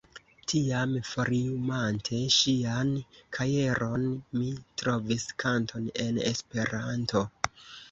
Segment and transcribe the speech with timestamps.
[0.51, 2.89] Tiam foliumante ŝian
[3.37, 4.49] kajeron, mi
[4.85, 7.27] trovis kanton en Esperanto.